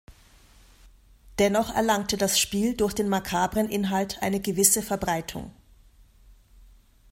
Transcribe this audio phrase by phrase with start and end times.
[1.37, 5.53] Dennoch erlangte das Spiel durch den makabren Inhalt eine gewisse Verbreitung.